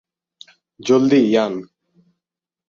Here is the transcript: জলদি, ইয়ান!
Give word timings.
জলদি, 0.79 1.19
ইয়ান! 1.27 1.53